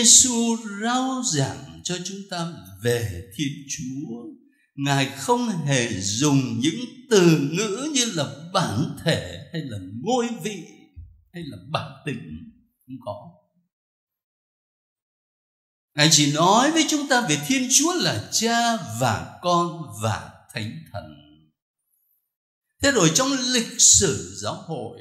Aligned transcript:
Giêsu 0.00 0.56
rao 0.82 1.22
giảng 1.32 1.80
cho 1.84 1.98
chúng 2.04 2.18
ta 2.30 2.52
về 2.82 3.30
Thiên 3.36 3.52
Chúa. 3.68 4.24
Ngài 4.74 5.06
không 5.06 5.48
hề 5.48 6.00
dùng 6.00 6.60
những 6.60 6.84
từ 7.10 7.48
ngữ 7.52 7.88
như 7.94 8.04
là 8.04 8.50
bản 8.52 8.96
thể 9.04 9.48
hay 9.52 9.62
là 9.62 9.78
ngôi 10.02 10.28
vị 10.42 10.64
hay 11.32 11.42
là 11.46 11.58
bản 11.70 11.92
tính 12.06 12.50
không 12.86 12.96
có 13.04 13.30
Ngài 15.94 16.08
chỉ 16.12 16.32
nói 16.32 16.70
với 16.70 16.84
chúng 16.88 17.08
ta 17.08 17.26
về 17.28 17.38
Thiên 17.46 17.68
Chúa 17.70 17.94
là 17.94 18.28
Cha 18.32 18.76
và 19.00 19.38
Con 19.42 19.82
và 20.02 20.30
Thánh 20.54 20.84
Thần. 20.92 21.04
Thế 22.82 22.90
rồi 22.92 23.10
trong 23.14 23.28
lịch 23.52 23.80
sử 23.80 24.34
giáo 24.42 24.54
hội, 24.54 24.98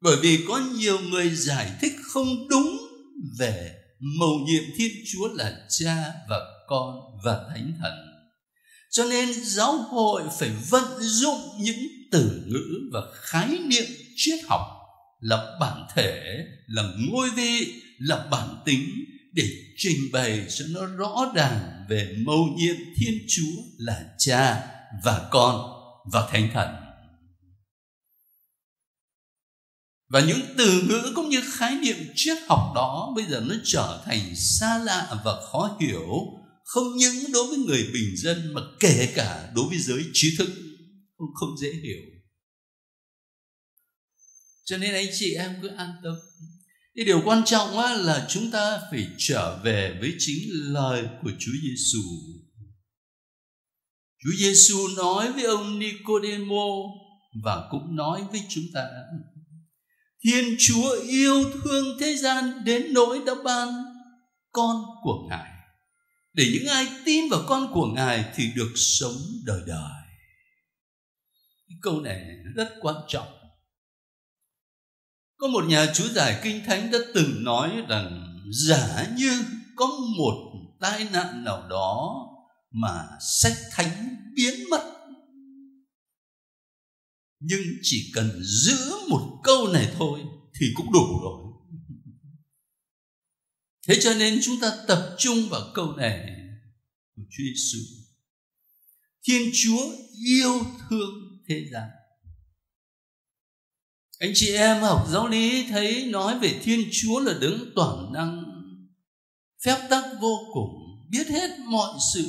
bởi 0.00 0.16
vì 0.22 0.44
có 0.48 0.58
nhiều 0.58 1.00
người 1.00 1.34
giải 1.34 1.78
thích 1.80 1.92
không 2.02 2.48
đúng 2.48 2.91
về 3.38 3.74
mầu 4.18 4.38
nhiệm 4.46 4.62
Thiên 4.76 4.92
Chúa 5.12 5.28
là 5.34 5.52
Cha 5.68 6.12
và 6.28 6.38
Con 6.68 6.96
và 7.24 7.40
Thánh 7.48 7.72
Thần. 7.80 7.92
Cho 8.90 9.04
nên 9.04 9.28
giáo 9.44 9.72
hội 9.72 10.22
phải 10.38 10.50
vận 10.70 11.00
dụng 11.00 11.40
những 11.58 11.78
từ 12.10 12.42
ngữ 12.46 12.90
và 12.92 13.00
khái 13.14 13.48
niệm 13.48 13.84
triết 14.16 14.38
học 14.48 14.60
là 15.20 15.56
bản 15.60 15.86
thể, 15.94 16.44
là 16.66 16.82
ngôi 16.98 17.30
vị, 17.30 17.82
là 17.98 18.26
bản 18.30 18.62
tính 18.64 18.84
để 19.32 19.48
trình 19.76 19.98
bày 20.12 20.46
cho 20.48 20.64
nó 20.68 20.86
rõ 20.86 21.32
ràng 21.34 21.84
về 21.88 22.14
mầu 22.26 22.46
nhiệm 22.56 22.76
Thiên 22.96 23.18
Chúa 23.28 23.62
là 23.78 24.04
Cha 24.18 24.66
và 25.04 25.28
Con 25.30 25.72
và 26.12 26.28
Thánh 26.32 26.48
Thần. 26.54 26.81
Và 30.12 30.20
những 30.20 30.40
từ 30.58 30.82
ngữ 30.82 31.12
cũng 31.14 31.28
như 31.28 31.42
khái 31.52 31.74
niệm 31.74 31.96
triết 32.14 32.38
học 32.48 32.72
đó 32.74 33.12
bây 33.16 33.24
giờ 33.24 33.44
nó 33.48 33.54
trở 33.64 34.02
thành 34.04 34.36
xa 34.36 34.78
lạ 34.78 35.20
và 35.24 35.40
khó 35.40 35.76
hiểu 35.80 36.08
không 36.64 36.96
những 36.96 37.32
đối 37.32 37.46
với 37.46 37.58
người 37.58 37.90
bình 37.92 38.16
dân 38.16 38.54
mà 38.54 38.60
kể 38.80 39.12
cả 39.14 39.50
đối 39.54 39.68
với 39.68 39.78
giới 39.78 40.04
trí 40.12 40.36
thức 40.38 40.48
không, 41.18 41.28
không 41.34 41.58
dễ 41.62 41.68
hiểu. 41.82 42.00
Cho 44.64 44.78
nên 44.78 44.94
anh 44.94 45.06
chị 45.18 45.34
em 45.34 45.56
cứ 45.62 45.68
an 45.68 45.92
tâm 46.04 46.14
cái 46.94 47.04
điều 47.04 47.22
quan 47.24 47.42
trọng 47.44 47.78
á, 47.78 47.94
là 47.94 48.26
chúng 48.30 48.50
ta 48.50 48.80
phải 48.90 49.06
trở 49.18 49.60
về 49.64 49.96
với 50.00 50.14
chính 50.18 50.38
lời 50.50 51.04
của 51.22 51.30
Chúa 51.38 51.52
Giêsu. 51.62 52.02
Chúa 54.22 54.36
Giêsu 54.38 54.88
nói 54.96 55.32
với 55.32 55.44
ông 55.44 55.78
Nicodemo 55.78 56.66
và 57.44 57.68
cũng 57.70 57.96
nói 57.96 58.24
với 58.30 58.42
chúng 58.48 58.64
ta 58.74 58.80
Thiên 60.24 60.56
Chúa 60.58 61.00
yêu 61.08 61.44
thương 61.52 61.98
thế 62.00 62.16
gian 62.16 62.64
đến 62.64 62.94
nỗi 62.94 63.20
đã 63.26 63.34
ban 63.44 63.68
con 64.52 64.84
của 65.02 65.26
Ngài 65.28 65.50
để 66.32 66.44
những 66.52 66.68
ai 66.68 66.86
tin 67.04 67.28
vào 67.30 67.40
con 67.46 67.72
của 67.74 67.86
Ngài 67.86 68.24
thì 68.34 68.50
được 68.56 68.72
sống 68.76 69.16
đời 69.44 69.60
đời. 69.66 70.02
Câu 71.82 72.00
này 72.00 72.20
rất 72.54 72.74
quan 72.80 72.96
trọng 73.08 73.42
có 75.42 75.48
một 75.48 75.64
nhà 75.64 75.86
chú 75.94 76.04
giải 76.08 76.40
kinh 76.42 76.64
thánh 76.64 76.90
đã 76.90 76.98
từng 77.14 77.44
nói 77.44 77.70
rằng, 77.88 78.38
giả 78.52 79.06
như 79.16 79.44
có 79.76 79.86
một 80.18 80.52
tai 80.80 81.06
nạn 81.12 81.44
nào 81.44 81.68
đó 81.68 82.14
mà 82.70 83.04
sách 83.20 83.56
thánh 83.70 84.16
biến 84.34 84.54
mất 84.70 84.91
nhưng 87.44 87.62
chỉ 87.82 88.10
cần 88.14 88.42
giữ 88.42 88.76
một 89.08 89.40
câu 89.42 89.68
này 89.68 89.94
thôi 89.98 90.20
thì 90.60 90.66
cũng 90.74 90.92
đủ 90.92 91.20
rồi. 91.22 91.52
Thế 93.88 93.98
cho 94.00 94.14
nên 94.14 94.40
chúng 94.42 94.60
ta 94.60 94.72
tập 94.88 95.16
trung 95.18 95.48
vào 95.48 95.72
câu 95.74 95.92
này 95.96 96.30
của 97.16 97.22
Chúa 97.30 97.42
Giêsu. 97.44 97.78
Thiên 99.24 99.50
Chúa 99.52 99.90
yêu 100.26 100.60
thương 100.88 101.42
thế 101.48 101.68
gian. 101.72 101.88
Anh 104.18 104.32
chị 104.34 104.54
em, 104.54 104.82
học 104.82 105.06
giáo 105.10 105.28
lý 105.28 105.66
thấy 105.68 106.06
nói 106.06 106.38
về 106.38 106.60
thiên 106.62 106.88
chúa 106.92 107.20
là 107.20 107.38
đứng 107.40 107.72
toàn 107.74 108.12
năng, 108.12 108.44
phép 109.64 109.86
tắc 109.90 110.04
vô 110.20 110.38
cùng, 110.52 110.70
biết 111.10 111.28
hết 111.28 111.58
mọi 111.58 111.90
sự 112.14 112.24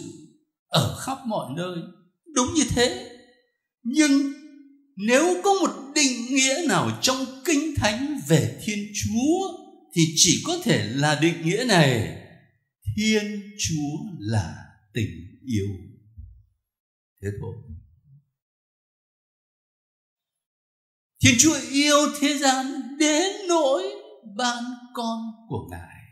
ở 0.68 1.00
khắp 1.02 1.18
mọi 1.28 1.54
nơi. 1.58 1.78
Đúng 2.36 2.54
như 2.54 2.64
thế. 2.70 3.18
Nhưng 3.84 4.34
nếu 4.96 5.42
có 5.44 5.54
một 5.54 5.92
định 5.96 6.26
nghĩa 6.30 6.66
nào 6.68 7.00
trong 7.02 7.26
kinh 7.46 7.76
thánh 7.76 8.20
về 8.28 8.62
thiên 8.66 8.92
chúa 8.94 9.58
thì 9.96 10.02
chỉ 10.16 10.44
có 10.46 10.60
thể 10.64 10.90
là 10.94 11.20
định 11.22 11.46
nghĩa 11.46 11.64
này 11.68 12.18
thiên 12.96 13.42
chúa 13.60 13.98
là 14.20 14.56
tình 14.94 15.40
yêu 15.46 15.68
thế 17.22 17.30
thôi 17.42 17.54
Thiên 21.24 21.36
Chúa 21.40 21.60
yêu 21.72 21.98
thế 22.20 22.38
gian 22.38 22.82
đến 23.00 23.48
nỗi 23.48 23.84
ban 24.36 24.64
con 24.94 25.32
của 25.48 25.68
Ngài. 25.72 26.04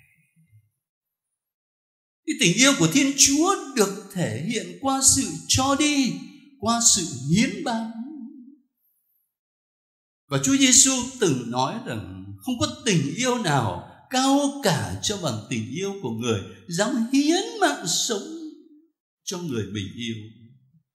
Cái 2.25 2.35
tình 2.39 2.53
yêu 2.57 2.73
của 2.79 2.87
Thiên 2.93 3.13
Chúa 3.17 3.55
được 3.75 4.09
thể 4.13 4.45
hiện 4.47 4.77
qua 4.81 5.01
sự 5.15 5.27
cho 5.47 5.75
đi, 5.79 6.13
qua 6.59 6.79
sự 6.95 7.07
hiến 7.31 7.63
ban. 7.63 7.91
Và 10.31 10.39
Chúa 10.43 10.57
Giêsu 10.57 10.91
từng 11.19 11.51
nói 11.51 11.75
rằng 11.85 12.25
không 12.45 12.59
có 12.59 12.75
tình 12.85 13.15
yêu 13.15 13.37
nào 13.37 13.87
cao 14.09 14.61
cả 14.63 14.99
cho 15.03 15.17
bằng 15.17 15.45
tình 15.49 15.69
yêu 15.71 15.93
của 16.01 16.09
người 16.09 16.41
dám 16.67 17.07
hiến 17.13 17.43
mạng 17.59 17.85
sống 17.87 18.23
cho 19.23 19.37
người 19.37 19.63
mình 19.71 19.87
yêu. 19.95 20.15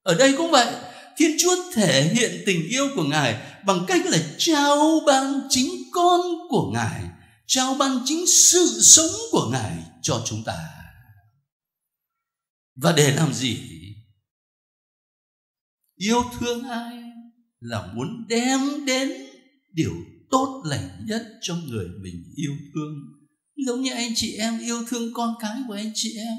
Ở 0.02 0.14
đây 0.14 0.34
cũng 0.36 0.50
vậy, 0.50 0.74
Thiên 1.16 1.36
Chúa 1.38 1.72
thể 1.74 2.10
hiện 2.14 2.42
tình 2.46 2.68
yêu 2.68 2.88
của 2.94 3.04
Ngài 3.04 3.62
bằng 3.66 3.84
cách 3.88 4.06
là 4.06 4.18
trao 4.38 5.00
ban 5.06 5.40
chính 5.48 5.70
con 5.92 6.20
của 6.48 6.70
Ngài, 6.74 7.02
trao 7.46 7.74
ban 7.74 7.98
chính 8.04 8.26
sự 8.26 8.80
sống 8.82 9.10
của 9.32 9.48
Ngài 9.52 9.76
cho 10.02 10.22
chúng 10.26 10.44
ta. 10.44 10.68
Và 12.76 12.92
để 12.92 13.14
làm 13.16 13.34
gì? 13.34 13.58
Yêu 15.96 16.22
thương 16.38 16.68
ai 16.68 17.05
là 17.60 17.92
muốn 17.94 18.26
đem 18.28 18.86
đến 18.86 19.12
điều 19.72 19.92
tốt 20.30 20.62
lành 20.66 21.06
nhất 21.06 21.26
cho 21.42 21.56
người 21.56 21.86
mình 22.02 22.24
yêu 22.36 22.52
thương. 22.74 22.94
Giống 23.66 23.82
như 23.82 23.92
anh 23.92 24.12
chị 24.14 24.36
em 24.36 24.58
yêu 24.58 24.84
thương 24.88 25.12
con 25.14 25.34
cái 25.40 25.56
của 25.68 25.74
anh 25.74 25.92
chị 25.94 26.16
em 26.18 26.36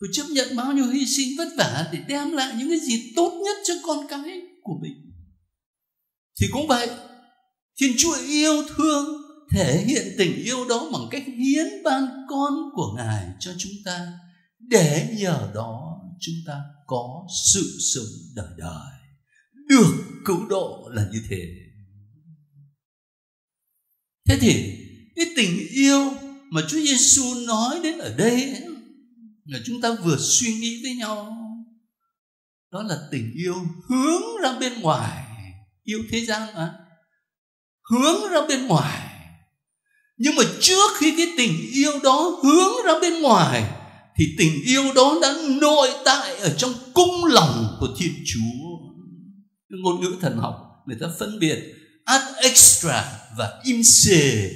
và 0.00 0.08
chấp 0.12 0.24
nhận 0.30 0.56
bao 0.56 0.72
nhiêu 0.72 0.86
hy 0.90 1.06
sinh 1.06 1.28
vất 1.38 1.48
vả 1.58 1.88
để 1.92 1.98
đem 2.08 2.30
lại 2.30 2.54
những 2.58 2.68
cái 2.68 2.80
gì 2.80 3.12
tốt 3.16 3.42
nhất 3.44 3.56
cho 3.64 3.74
con 3.86 4.06
cái 4.08 4.40
của 4.62 4.78
mình 4.82 5.08
thì 6.40 6.46
cũng 6.52 6.66
vậy, 6.66 6.90
thiên 7.80 7.92
chúa 7.98 8.16
yêu 8.26 8.62
thương 8.76 9.04
thể 9.50 9.84
hiện 9.86 10.14
tình 10.18 10.36
yêu 10.44 10.68
đó 10.68 10.90
bằng 10.92 11.08
cách 11.10 11.22
hiến 11.26 11.66
ban 11.84 12.08
con 12.28 12.54
của 12.74 12.94
ngài 12.96 13.24
cho 13.40 13.52
chúng 13.58 13.72
ta, 13.84 14.12
để 14.58 15.16
nhờ 15.18 15.50
đó 15.54 16.00
chúng 16.20 16.34
ta 16.46 16.60
có 16.86 17.26
sự 17.52 17.78
sống 17.94 18.34
đời 18.34 18.50
đời 18.56 18.97
được 19.68 20.04
cứu 20.24 20.46
độ 20.48 20.90
là 20.92 21.06
như 21.12 21.22
thế. 21.28 21.54
Thế 24.28 24.38
thì, 24.40 24.78
cái 25.16 25.26
tình 25.36 25.68
yêu 25.70 26.12
mà 26.50 26.60
Chúa 26.68 26.78
Giêsu 26.78 27.34
nói 27.46 27.80
đến 27.82 27.98
ở 27.98 28.14
đây 28.16 28.54
là 29.44 29.58
chúng 29.64 29.80
ta 29.80 29.96
vừa 30.04 30.16
suy 30.18 30.54
nghĩ 30.54 30.82
với 30.82 30.94
nhau, 30.94 31.36
đó 32.72 32.82
là 32.82 32.98
tình 33.10 33.32
yêu 33.34 33.54
hướng 33.88 34.42
ra 34.42 34.58
bên 34.60 34.80
ngoài. 34.80 35.24
Yêu 35.82 36.04
thế 36.10 36.24
gian 36.24 36.54
mà. 36.54 36.74
Hướng 37.90 38.30
ra 38.30 38.40
bên 38.48 38.66
ngoài. 38.66 39.08
Nhưng 40.16 40.34
mà 40.36 40.42
trước 40.60 40.90
khi 40.96 41.14
cái 41.16 41.26
tình 41.36 41.70
yêu 41.72 41.92
đó 42.02 42.40
hướng 42.42 42.86
ra 42.86 42.98
bên 43.00 43.22
ngoài, 43.22 43.64
thì 44.16 44.24
tình 44.38 44.62
yêu 44.66 44.92
đó 44.94 45.18
đã 45.22 45.34
nội 45.60 45.88
tại 46.04 46.36
ở 46.36 46.54
trong 46.58 46.74
cung 46.94 47.24
lòng 47.24 47.76
của 47.80 47.88
thiên 47.98 48.12
chúa 48.26 48.67
ngôn 49.68 50.00
ngữ 50.00 50.16
thần 50.20 50.36
học 50.36 50.82
người 50.86 50.96
ta 51.00 51.06
phân 51.18 51.38
biệt 51.38 51.74
ad 52.04 52.22
extra 52.42 53.20
và 53.36 53.60
im 53.64 53.82
se 53.82 54.50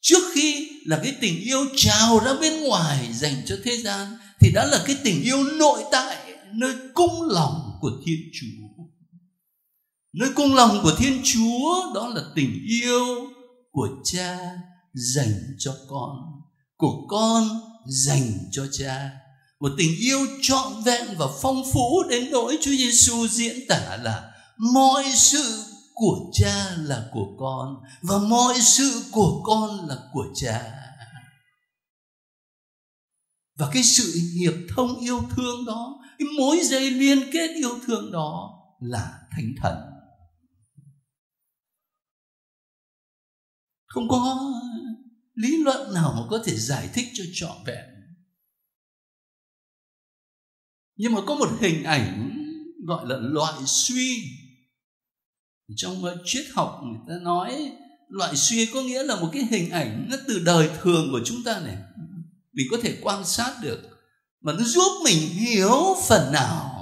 trước 0.00 0.22
khi 0.34 0.68
là 0.84 1.00
cái 1.02 1.16
tình 1.20 1.40
yêu 1.40 1.66
trào 1.76 2.20
ra 2.24 2.34
bên 2.40 2.64
ngoài 2.64 3.12
dành 3.12 3.42
cho 3.46 3.56
thế 3.64 3.76
gian, 3.76 4.16
thì 4.40 4.50
đã 4.54 4.66
là 4.66 4.84
cái 4.86 4.96
tình 5.04 5.22
yêu 5.22 5.44
nội 5.44 5.84
tại, 5.92 6.16
nơi 6.52 6.74
cung 6.94 7.22
lòng 7.22 7.78
của 7.80 7.90
thiên 8.06 8.18
chúa. 8.40 8.84
Nơi 10.12 10.30
cung 10.34 10.54
lòng 10.54 10.80
của 10.82 10.94
thiên 10.98 11.20
chúa, 11.24 11.92
đó 11.94 12.08
là 12.08 12.22
tình 12.34 12.64
yêu 12.68 13.30
của 13.70 13.88
cha 14.04 14.38
dành 14.94 15.34
cho 15.58 15.74
con, 15.88 16.16
của 16.76 17.06
con 17.08 17.48
dành 17.86 18.32
cho 18.52 18.66
cha 18.72 19.10
một 19.60 19.72
tình 19.78 19.96
yêu 19.98 20.26
trọn 20.42 20.82
vẹn 20.84 21.06
và 21.18 21.26
phong 21.42 21.62
phú 21.72 22.02
đến 22.10 22.30
nỗi 22.30 22.58
Chúa 22.60 22.70
Giêsu 22.70 23.28
diễn 23.28 23.56
tả 23.68 23.96
là 24.02 24.32
mọi 24.58 25.04
sự 25.14 25.64
của 25.94 26.30
cha 26.32 26.76
là 26.78 27.08
của 27.12 27.36
con 27.38 27.76
và 28.02 28.18
mọi 28.18 28.60
sự 28.60 29.04
của 29.10 29.42
con 29.44 29.88
là 29.88 29.96
của 30.12 30.26
cha. 30.34 30.74
Và 33.58 33.70
cái 33.72 33.82
sự 33.82 34.20
hiệp 34.40 34.54
thông 34.76 35.00
yêu 35.00 35.20
thương 35.36 35.64
đó, 35.66 35.98
cái 36.18 36.28
mối 36.38 36.60
dây 36.64 36.90
liên 36.90 37.30
kết 37.32 37.48
yêu 37.56 37.78
thương 37.86 38.12
đó 38.12 38.50
là 38.80 39.18
thánh 39.30 39.52
thần. 39.62 39.76
Không 43.86 44.08
có 44.08 44.52
lý 45.34 45.56
luận 45.56 45.94
nào 45.94 46.12
mà 46.16 46.26
có 46.30 46.42
thể 46.44 46.56
giải 46.56 46.88
thích 46.94 47.08
cho 47.14 47.24
trọn 47.34 47.56
vẹn 47.66 47.97
nhưng 50.98 51.12
mà 51.12 51.20
có 51.26 51.34
một 51.34 51.48
hình 51.60 51.84
ảnh 51.84 52.30
gọi 52.86 53.06
là 53.08 53.16
loại 53.20 53.62
suy. 53.66 54.22
Trong 55.76 56.04
triết 56.24 56.44
học 56.52 56.80
người 56.84 56.98
ta 57.08 57.14
nói, 57.22 57.72
loại 58.08 58.36
suy 58.36 58.66
có 58.66 58.82
nghĩa 58.82 59.02
là 59.02 59.20
một 59.20 59.28
cái 59.32 59.46
hình 59.50 59.70
ảnh 59.70 60.06
nó 60.10 60.16
từ 60.28 60.38
đời 60.38 60.70
thường 60.82 61.08
của 61.12 61.20
chúng 61.24 61.42
ta 61.44 61.60
này. 61.60 61.76
Mình 62.52 62.66
có 62.70 62.76
thể 62.82 62.96
quan 63.02 63.24
sát 63.24 63.54
được, 63.62 63.80
mà 64.40 64.52
nó 64.52 64.64
giúp 64.64 64.92
mình 65.04 65.28
hiểu 65.28 65.96
phần 66.08 66.32
nào 66.32 66.74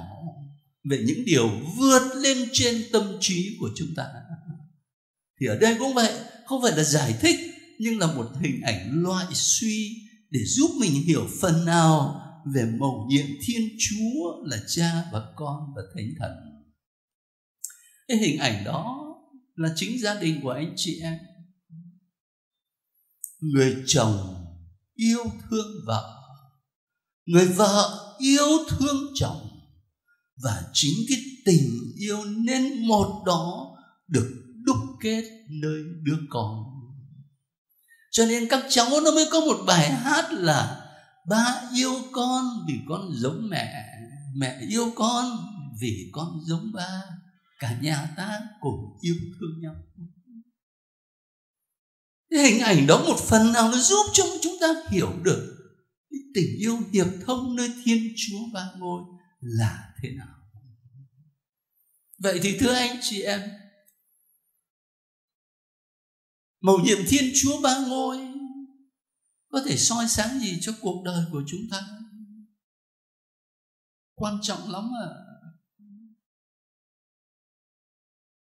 về 0.89 1.03
những 1.05 1.25
điều 1.25 1.49
vượt 1.77 2.15
lên 2.15 2.49
trên 2.53 2.83
tâm 2.91 3.03
trí 3.19 3.57
của 3.59 3.69
chúng 3.75 3.89
ta. 3.95 4.05
Thì 5.39 5.47
ở 5.47 5.57
đây 5.57 5.75
cũng 5.79 5.93
vậy, 5.93 6.11
không 6.45 6.61
phải 6.61 6.71
là 6.77 6.83
giải 6.83 7.15
thích, 7.21 7.39
nhưng 7.79 7.99
là 7.99 8.07
một 8.07 8.29
hình 8.41 8.61
ảnh 8.61 9.03
loại 9.03 9.25
suy 9.33 9.95
để 10.29 10.39
giúp 10.45 10.71
mình 10.79 10.93
hiểu 10.93 11.27
phần 11.41 11.65
nào 11.65 12.23
về 12.53 12.65
mầu 12.79 13.07
nhiệm 13.09 13.25
thiên 13.45 13.69
chúa 13.79 14.43
là 14.45 14.57
cha 14.67 15.03
và 15.11 15.33
con 15.35 15.73
và 15.75 15.81
thánh 15.95 16.09
thần. 16.19 16.31
Cái 18.07 18.17
hình 18.17 18.39
ảnh 18.39 18.63
đó 18.63 19.03
là 19.55 19.69
chính 19.75 20.01
gia 20.01 20.19
đình 20.19 20.39
của 20.43 20.49
anh 20.49 20.73
chị 20.75 20.99
em. 21.01 21.17
Người 23.39 23.83
chồng 23.85 24.45
yêu 24.95 25.23
thương 25.49 25.67
vợ, 25.85 26.23
người 27.25 27.45
vợ 27.45 28.15
yêu 28.19 28.65
thương 28.69 29.11
chồng, 29.15 29.47
và 30.43 30.63
chính 30.73 30.93
cái 31.09 31.17
tình 31.45 31.69
yêu 31.97 32.25
nên 32.25 32.87
một 32.87 33.23
đó 33.25 33.75
được 34.07 34.43
đúc 34.63 34.77
kết 35.01 35.23
nơi 35.49 35.83
đứa 36.03 36.17
con. 36.29 36.63
Cho 38.11 38.25
nên 38.25 38.47
các 38.49 38.65
cháu 38.69 38.89
nó 38.89 39.11
mới 39.11 39.25
có 39.31 39.39
một 39.39 39.63
bài 39.67 39.89
hát 39.91 40.31
là 40.31 40.86
ba 41.27 41.69
yêu 41.75 41.93
con 42.11 42.45
vì 42.67 42.79
con 42.87 43.11
giống 43.13 43.49
mẹ 43.49 43.87
mẹ 44.35 44.59
yêu 44.69 44.91
con 44.95 45.37
vì 45.79 46.09
con 46.11 46.39
giống 46.45 46.71
ba. 46.73 47.03
Cả 47.59 47.79
nhà 47.81 48.13
ta 48.17 48.41
cùng 48.59 48.97
yêu 49.01 49.15
thương 49.39 49.61
nhau. 49.61 49.75
Cái 52.29 52.51
hình 52.51 52.61
ảnh 52.61 52.87
đó 52.87 53.03
một 53.07 53.19
phần 53.19 53.51
nào 53.51 53.71
nó 53.71 53.77
giúp 53.77 54.05
cho 54.13 54.23
chúng 54.41 54.57
ta 54.61 54.67
hiểu 54.89 55.13
được 55.23 55.57
cái 56.09 56.19
tình 56.33 56.57
yêu 56.59 56.77
hiệp 56.93 57.07
thông 57.25 57.55
nơi 57.55 57.73
thiên 57.83 58.13
chúa 58.17 58.39
ba 58.53 58.71
ngôi 58.77 59.01
là 59.39 59.93
thế 60.03 60.09
nào. 60.11 60.35
Vậy 62.17 62.39
thì 62.43 62.57
thưa 62.59 62.73
anh 62.73 62.97
chị 63.01 63.21
em, 63.21 63.41
mầu 66.61 66.79
nhiệm 66.79 66.97
thiên 67.07 67.31
chúa 67.35 67.61
ba 67.61 67.79
ngôi 67.87 68.36
có 69.57 69.63
thể 69.63 69.77
soi 69.77 70.07
sáng 70.07 70.39
gì 70.39 70.57
cho 70.61 70.73
cuộc 70.81 71.03
đời 71.05 71.25
của 71.31 71.43
chúng 71.47 71.61
ta? 71.71 71.87
Quan 74.15 74.37
trọng 74.41 74.71
lắm 74.71 74.89
à. 75.01 75.07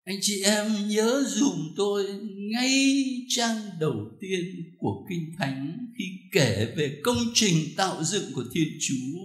Anh 0.03 0.15
chị 0.21 0.43
em 0.43 0.89
nhớ 0.89 1.23
dùm 1.27 1.73
tôi 1.77 2.21
ngay 2.51 3.03
trang 3.29 3.69
đầu 3.79 3.95
tiên 4.21 4.41
của 4.79 5.05
kinh 5.09 5.31
thánh 5.37 5.77
khi 5.97 6.05
kể 6.31 6.73
về 6.77 7.01
công 7.03 7.17
trình 7.33 7.55
tạo 7.77 8.03
dựng 8.03 8.33
của 8.33 8.45
thiên 8.53 8.67
chúa. 8.81 9.19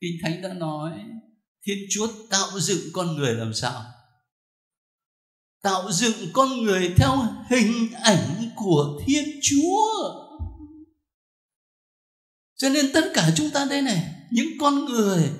Kinh 0.00 0.16
thánh 0.22 0.42
đã 0.42 0.54
nói, 0.54 0.92
thiên 1.66 1.78
chúa 1.90 2.08
tạo 2.30 2.60
dựng 2.60 2.92
con 2.92 3.16
người 3.16 3.34
làm 3.34 3.54
sao? 3.54 3.84
Tạo 5.62 5.92
dựng 5.92 6.28
con 6.32 6.62
người 6.62 6.94
theo 6.96 7.16
hình 7.50 7.92
ảnh 7.92 8.50
của 8.56 9.02
thiên 9.06 9.40
chúa 9.42 10.19
cho 12.60 12.68
nên 12.68 12.92
tất 12.92 13.10
cả 13.14 13.32
chúng 13.36 13.50
ta 13.50 13.64
đây 13.64 13.82
này, 13.82 14.14
những 14.30 14.48
con 14.58 14.84
người 14.84 15.30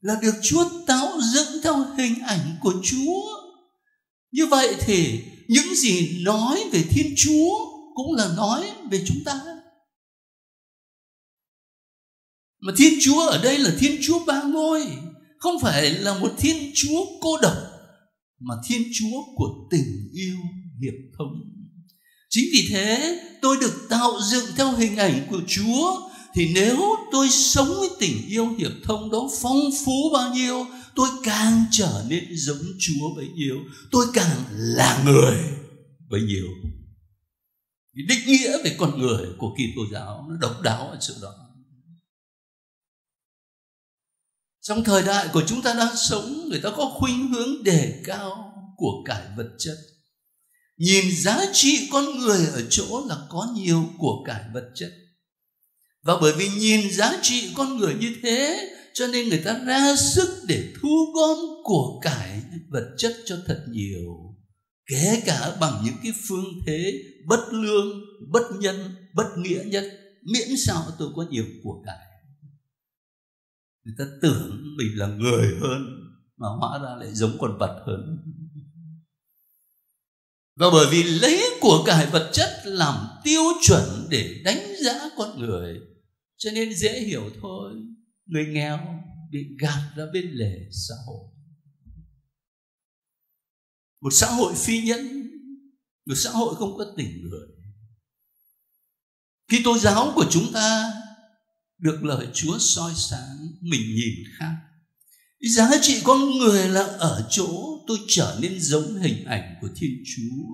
là 0.00 0.18
được 0.22 0.34
chúa 0.42 0.68
tạo 0.86 1.20
dựng 1.34 1.62
theo 1.62 1.86
hình 1.98 2.14
ảnh 2.26 2.56
của 2.60 2.74
chúa. 2.84 3.22
Như 4.32 4.46
vậy 4.46 4.74
thì 4.80 5.20
những 5.48 5.74
gì 5.74 6.22
nói 6.22 6.64
về 6.72 6.82
thiên 6.90 7.14
chúa 7.16 7.50
cũng 7.94 8.14
là 8.14 8.28
nói 8.36 8.70
về 8.90 9.04
chúng 9.06 9.24
ta. 9.24 9.40
Mà 12.60 12.72
thiên 12.76 12.94
chúa 13.00 13.26
ở 13.26 13.42
đây 13.42 13.58
là 13.58 13.70
thiên 13.78 13.98
chúa 14.02 14.24
ba 14.24 14.42
ngôi, 14.42 14.88
không 15.38 15.60
phải 15.60 15.90
là 15.90 16.18
một 16.18 16.32
thiên 16.38 16.70
chúa 16.74 17.04
cô 17.20 17.38
độc, 17.42 17.56
mà 18.40 18.54
thiên 18.68 18.82
chúa 18.94 19.22
của 19.36 19.68
tình 19.70 20.10
yêu 20.12 20.36
hiệp 20.82 20.94
thông 21.18 21.54
chính 22.34 22.44
vì 22.52 22.68
thế, 22.70 23.20
tôi 23.42 23.56
được 23.60 23.86
tạo 23.88 24.20
dựng 24.30 24.46
theo 24.56 24.72
hình 24.72 24.96
ảnh 24.96 25.26
của 25.30 25.40
chúa 25.48 26.10
thì 26.34 26.52
nếu 26.54 26.78
tôi 27.12 27.30
sống 27.30 27.68
với 27.78 27.88
tình 27.98 28.28
yêu 28.28 28.54
hiệp 28.58 28.72
thông 28.84 29.10
đó 29.10 29.28
phong 29.42 29.60
phú 29.84 30.10
bao 30.12 30.34
nhiêu, 30.34 30.66
tôi 30.94 31.08
càng 31.22 31.64
trở 31.70 32.04
nên 32.08 32.24
giống 32.36 32.64
chúa 32.78 33.14
bấy 33.16 33.28
nhiêu. 33.28 33.56
Tôi 33.90 34.06
càng 34.14 34.44
là 34.50 35.02
người 35.04 35.38
bấy 36.10 36.20
nhiêu. 36.20 36.46
Định 37.92 38.26
nghĩa 38.26 38.62
về 38.64 38.76
con 38.78 38.98
người 38.98 39.26
của 39.38 39.54
kỳ 39.58 39.64
tô 39.76 39.82
giáo 39.92 40.26
nó 40.28 40.36
độc 40.36 40.62
đáo 40.62 40.88
ở 40.88 40.96
chỗ 41.00 41.14
đó. 41.22 41.34
Trong 44.60 44.84
thời 44.84 45.02
đại 45.02 45.28
của 45.32 45.42
chúng 45.46 45.62
ta 45.62 45.74
đang 45.74 45.96
sống, 45.96 46.48
người 46.48 46.60
ta 46.60 46.70
có 46.76 46.92
khuynh 46.94 47.28
hướng 47.28 47.62
đề 47.62 48.02
cao 48.04 48.52
của 48.76 49.02
cải 49.04 49.22
vật 49.36 49.50
chất. 49.58 49.76
Nhìn 50.76 51.04
giá 51.16 51.40
trị 51.52 51.88
con 51.92 52.18
người 52.18 52.46
ở 52.46 52.62
chỗ 52.70 53.06
là 53.08 53.16
có 53.30 53.52
nhiều 53.54 53.84
của 53.98 54.24
cải 54.26 54.42
vật 54.54 54.70
chất 54.74 54.92
và 56.04 56.14
bởi 56.20 56.32
vì 56.32 56.48
nhìn 56.48 56.90
giá 56.90 57.18
trị 57.22 57.52
con 57.56 57.76
người 57.76 57.94
như 57.94 58.14
thế, 58.22 58.70
cho 58.94 59.06
nên 59.06 59.28
người 59.28 59.42
ta 59.44 59.58
ra 59.66 59.96
sức 59.96 60.28
để 60.48 60.72
thu 60.80 61.12
gom 61.14 61.38
của 61.64 62.00
cải 62.02 62.42
vật 62.68 62.94
chất 62.98 63.16
cho 63.24 63.36
thật 63.46 63.64
nhiều. 63.68 64.36
Kể 64.86 65.22
cả 65.26 65.56
bằng 65.60 65.82
những 65.84 65.94
cái 66.02 66.12
phương 66.28 66.44
thế 66.66 66.92
bất 67.26 67.52
lương, 67.52 68.04
bất 68.32 68.42
nhân, 68.58 68.96
bất 69.14 69.26
nghĩa 69.36 69.62
nhất, 69.64 69.84
miễn 70.22 70.48
sao 70.66 70.82
tôi 70.98 71.08
có 71.16 71.24
nhiều 71.30 71.44
của 71.62 71.82
cải. 71.86 72.06
Người 73.84 73.94
ta 73.98 74.04
tưởng 74.22 74.74
mình 74.76 74.98
là 74.98 75.06
người 75.06 75.46
hơn, 75.60 75.82
mà 76.36 76.48
hóa 76.60 76.78
ra 76.78 76.96
lại 76.96 77.14
giống 77.14 77.36
con 77.40 77.58
vật 77.58 77.84
hơn. 77.86 78.18
Và 80.56 80.66
bởi 80.72 80.86
vì 80.90 81.02
lấy 81.02 81.44
của 81.60 81.84
cải 81.86 82.06
vật 82.06 82.30
chất 82.32 82.50
làm 82.64 82.94
tiêu 83.24 83.42
chuẩn 83.62 83.84
để 84.10 84.40
đánh 84.44 84.74
giá 84.84 85.08
con 85.16 85.38
người 85.38 85.80
cho 86.36 86.50
nên 86.50 86.74
dễ 86.74 87.00
hiểu 87.00 87.30
thôi. 87.40 87.74
Người 88.26 88.46
nghèo 88.46 89.04
bị 89.30 89.56
gạt 89.58 89.92
ra 89.96 90.04
bên 90.12 90.30
lề 90.30 90.68
xã 90.70 90.94
hội. 91.06 91.30
Một 94.00 94.10
xã 94.12 94.26
hội 94.26 94.54
phi 94.56 94.82
nhân, 94.82 95.30
một 96.06 96.14
xã 96.16 96.30
hội 96.30 96.54
không 96.54 96.78
có 96.78 96.94
tình 96.96 97.22
người. 97.22 97.48
Khi 99.48 99.60
tôn 99.64 99.78
giáo 99.78 100.12
của 100.14 100.26
chúng 100.30 100.52
ta 100.52 100.92
được 101.78 102.04
lời 102.04 102.28
Chúa 102.34 102.58
soi 102.58 102.92
sáng, 102.96 103.36
mình 103.60 103.80
nhìn 103.80 104.24
khác. 104.38 104.54
Giá 105.40 105.70
trị 105.82 106.00
con 106.04 106.38
người 106.38 106.68
là 106.68 106.82
ở 106.82 107.28
chỗ 107.30 107.80
tôi 107.86 107.98
trở 108.08 108.38
nên 108.42 108.60
giống 108.60 108.96
hình 108.96 109.24
ảnh 109.24 109.54
của 109.60 109.68
Thiên 109.76 110.02
Chúa, 110.16 110.44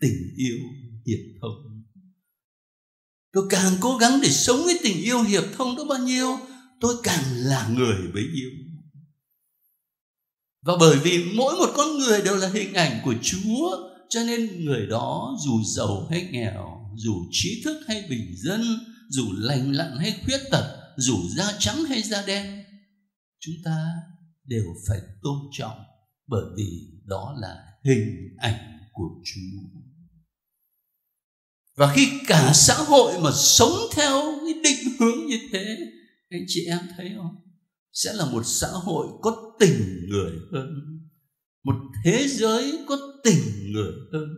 tình 0.00 0.34
yêu 0.36 0.58
hiệp 1.06 1.18
thông 1.40 1.84
tôi 3.34 3.44
càng 3.50 3.72
cố 3.80 3.96
gắng 3.96 4.20
để 4.22 4.28
sống 4.28 4.64
với 4.64 4.78
tình 4.82 5.02
yêu 5.02 5.22
hiệp 5.22 5.44
thông 5.56 5.76
đó 5.76 5.84
bao 5.88 5.98
nhiêu, 5.98 6.36
tôi 6.80 6.96
càng 7.02 7.24
là 7.32 7.68
người 7.68 7.96
bấy 8.14 8.22
nhiêu. 8.34 8.50
Và 10.62 10.72
bởi 10.80 10.98
vì 10.98 11.24
mỗi 11.34 11.54
một 11.54 11.70
con 11.76 11.98
người 11.98 12.22
đều 12.22 12.36
là 12.36 12.48
hình 12.48 12.74
ảnh 12.74 13.00
của 13.04 13.14
chúa, 13.22 13.76
cho 14.08 14.24
nên 14.24 14.64
người 14.64 14.86
đó 14.86 15.36
dù 15.46 15.62
giàu 15.76 16.06
hay 16.10 16.28
nghèo, 16.30 16.90
dù 16.96 17.12
trí 17.30 17.62
thức 17.64 17.80
hay 17.88 18.06
bình 18.10 18.34
dân, 18.36 18.62
dù 19.10 19.24
lành 19.36 19.72
lặn 19.72 19.96
hay 19.98 20.20
khuyết 20.24 20.40
tật, 20.50 20.94
dù 20.96 21.14
da 21.36 21.52
trắng 21.58 21.84
hay 21.84 22.02
da 22.02 22.24
đen, 22.26 22.64
chúng 23.40 23.54
ta 23.64 23.86
đều 24.44 24.64
phải 24.88 24.98
tôn 25.22 25.38
trọng 25.52 25.78
bởi 26.26 26.44
vì 26.56 26.90
đó 27.04 27.34
là 27.38 27.56
hình 27.84 28.36
ảnh 28.38 28.78
của 28.92 29.08
chúa 29.24 29.83
và 31.76 31.92
khi 31.94 32.08
cả 32.26 32.52
xã 32.54 32.74
hội 32.74 33.20
mà 33.20 33.30
sống 33.34 33.78
theo 33.92 34.22
cái 34.44 34.54
định 34.62 34.96
hướng 35.00 35.26
như 35.26 35.38
thế, 35.52 35.76
anh 36.30 36.44
chị 36.46 36.64
em 36.66 36.78
thấy 36.96 37.12
không? 37.16 37.36
Sẽ 37.92 38.12
là 38.12 38.24
một 38.30 38.42
xã 38.46 38.68
hội 38.68 39.06
có 39.22 39.56
tình 39.60 40.06
người 40.08 40.32
hơn. 40.52 40.68
Một 41.64 41.74
thế 42.04 42.28
giới 42.28 42.78
có 42.88 42.96
tình 43.24 43.72
người 43.72 43.92
hơn. 44.12 44.28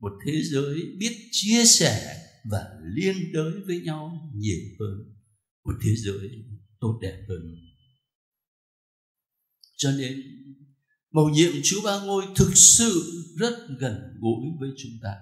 Một 0.00 0.12
thế 0.26 0.42
giới 0.42 0.82
biết 0.98 1.28
chia 1.30 1.64
sẻ 1.64 2.16
và 2.50 2.64
liên 2.94 3.32
đới 3.32 3.52
với 3.66 3.80
nhau 3.80 4.32
nhiều 4.34 4.60
hơn. 4.80 5.14
Một 5.64 5.74
thế 5.84 5.90
giới 5.96 6.30
tốt 6.80 6.98
đẹp 7.02 7.24
hơn. 7.28 7.54
Cho 9.76 9.90
nên, 9.90 10.22
mầu 11.10 11.28
nhiệm 11.28 11.52
Chúa 11.62 11.82
Ba 11.84 12.04
Ngôi 12.04 12.24
thực 12.36 12.50
sự 12.54 13.12
rất 13.36 13.54
gần 13.78 13.94
gũi 14.20 14.44
với 14.60 14.70
chúng 14.76 14.92
ta 15.02 15.14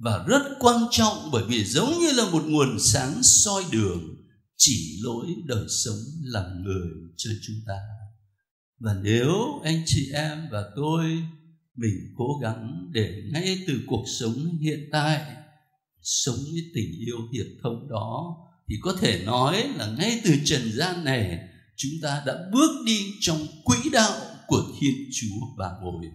và 0.00 0.24
rất 0.26 0.42
quan 0.60 0.76
trọng 0.90 1.30
bởi 1.32 1.44
vì 1.48 1.64
giống 1.64 1.98
như 2.00 2.12
là 2.12 2.30
một 2.30 2.42
nguồn 2.46 2.78
sáng 2.78 3.22
soi 3.22 3.64
đường, 3.72 4.16
chỉ 4.56 4.98
lỗi 5.02 5.26
đời 5.44 5.64
sống 5.68 5.98
làm 6.22 6.62
người 6.62 6.88
cho 7.16 7.30
chúng 7.42 7.56
ta. 7.66 7.78
Và 8.78 8.94
nếu 9.02 9.60
anh 9.64 9.82
chị 9.86 10.10
em 10.14 10.48
và 10.50 10.64
tôi, 10.76 11.04
mình 11.76 12.14
cố 12.16 12.38
gắng 12.42 12.90
để 12.92 13.22
ngay 13.32 13.64
từ 13.66 13.80
cuộc 13.86 14.04
sống 14.20 14.58
hiện 14.60 14.88
tại, 14.92 15.20
sống 16.02 16.38
với 16.52 16.62
tình 16.74 16.98
yêu 16.98 17.18
hiệp 17.32 17.46
thông 17.62 17.88
đó, 17.90 18.36
thì 18.68 18.76
có 18.82 18.96
thể 19.00 19.24
nói 19.24 19.68
là 19.76 19.90
ngay 19.98 20.20
từ 20.24 20.34
trần 20.44 20.72
gian 20.72 21.04
này, 21.04 21.38
chúng 21.76 21.92
ta 22.02 22.22
đã 22.26 22.34
bước 22.52 22.82
đi 22.86 23.00
trong 23.20 23.46
quỹ 23.64 23.76
đạo 23.92 24.20
của 24.46 24.62
thiên 24.80 24.94
chúa 25.12 25.46
và 25.56 25.70
ngồi 25.82 26.06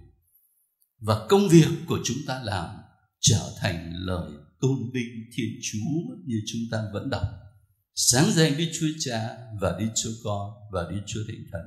và 1.00 1.28
công 1.30 1.50
việc 1.50 1.68
của 1.88 2.00
chúng 2.04 2.18
ta 2.28 2.42
làm 2.44 2.70
trở 3.28 3.54
thành 3.58 3.94
lời 3.96 4.32
tôn 4.62 4.92
vinh 4.94 5.30
Thiên 5.34 5.60
Chúa 5.62 6.16
như 6.26 6.42
chúng 6.48 6.62
ta 6.72 6.84
vẫn 6.94 7.10
đọc. 7.10 7.28
Sáng 7.96 8.26
danh 8.32 8.58
Đức 8.58 8.66
Chúa 8.80 8.88
Cha 9.00 9.38
và 9.62 9.78
Đức 9.80 9.90
Chúa 9.96 10.14
Con 10.24 10.52
và 10.72 10.88
Đức 10.90 11.02
Chúa 11.06 11.22
Thánh 11.28 11.44
Thần. 11.52 11.62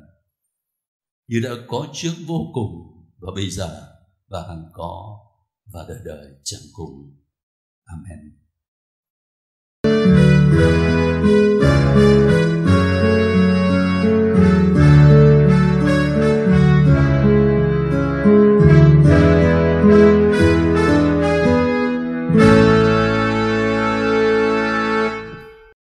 Như 1.29 1.41
đã 1.41 1.51
có 1.69 1.89
trước 1.95 2.13
vô 2.27 2.51
cùng 2.55 2.71
và 3.19 3.33
bây 3.35 3.51
giờ 3.51 3.99
và 4.29 4.43
hằng 4.49 4.69
có 4.73 5.19
và 5.73 5.85
đời 5.89 5.99
đời 6.05 6.27
chẳng 6.45 6.63
cùng. 6.73 7.15
Amen. 7.85 8.39
thank 9.85 10.83
you 10.83 10.88